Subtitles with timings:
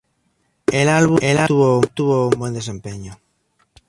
[0.71, 1.19] El álbum
[1.61, 3.19] obtuvo un buen desempeño.